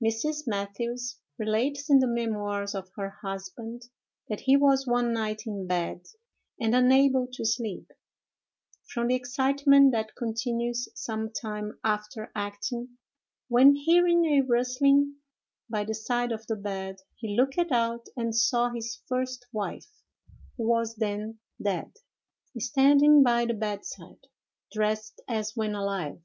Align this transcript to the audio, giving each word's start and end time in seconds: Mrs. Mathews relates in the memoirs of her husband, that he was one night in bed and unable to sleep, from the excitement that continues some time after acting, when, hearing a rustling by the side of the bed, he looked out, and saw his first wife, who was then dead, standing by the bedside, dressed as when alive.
Mrs. 0.00 0.46
Mathews 0.46 1.18
relates 1.36 1.90
in 1.90 1.98
the 1.98 2.06
memoirs 2.06 2.76
of 2.76 2.92
her 2.94 3.10
husband, 3.22 3.82
that 4.28 4.42
he 4.42 4.56
was 4.56 4.86
one 4.86 5.12
night 5.12 5.48
in 5.48 5.66
bed 5.66 6.06
and 6.60 6.76
unable 6.76 7.26
to 7.32 7.44
sleep, 7.44 7.90
from 8.88 9.08
the 9.08 9.16
excitement 9.16 9.90
that 9.90 10.14
continues 10.14 10.86
some 10.94 11.32
time 11.32 11.76
after 11.82 12.30
acting, 12.36 12.98
when, 13.48 13.74
hearing 13.74 14.24
a 14.26 14.42
rustling 14.42 15.16
by 15.68 15.82
the 15.82 15.92
side 15.92 16.30
of 16.30 16.46
the 16.46 16.54
bed, 16.54 17.00
he 17.16 17.36
looked 17.36 17.58
out, 17.72 18.06
and 18.16 18.36
saw 18.36 18.70
his 18.70 19.00
first 19.08 19.44
wife, 19.52 19.90
who 20.56 20.68
was 20.68 20.94
then 20.94 21.40
dead, 21.60 21.90
standing 22.60 23.24
by 23.24 23.44
the 23.44 23.54
bedside, 23.54 24.28
dressed 24.72 25.20
as 25.26 25.56
when 25.56 25.74
alive. 25.74 26.20